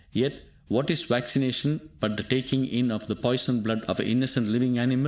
[0.11, 4.47] Yet, what is vaccination but the taking in of the poisoned blood of an innocent
[4.47, 4.99] living animal?